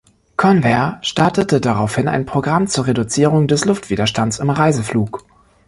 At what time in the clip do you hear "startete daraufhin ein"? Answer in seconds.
1.03-2.25